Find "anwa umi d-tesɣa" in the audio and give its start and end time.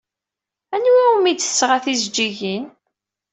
0.75-1.77